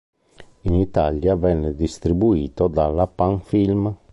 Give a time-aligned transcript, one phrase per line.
[0.61, 3.95] In Italia venne distribuito dalla "Pan Film".